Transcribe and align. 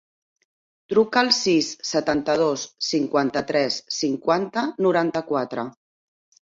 Truca 0.93 1.21
al 1.25 1.29
sis, 1.41 1.69
setanta-dos, 1.89 2.65
cinquanta-tres, 2.89 3.79
cinquanta, 4.01 4.69
noranta-quatre. 4.89 5.73